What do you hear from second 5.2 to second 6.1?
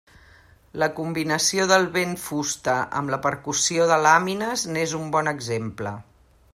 exemple.